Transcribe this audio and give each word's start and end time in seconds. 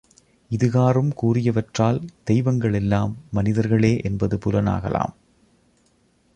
இது 0.51 0.69
காறும் 0.69 1.11
கூறியவற்றால், 1.21 1.99
தெய்வங்கள் 2.23 2.73
எல்லாம் 2.73 3.17
மனிதர்களே 3.31 4.01
என்பது 4.03 4.37
புலனாகலாம். 4.37 5.13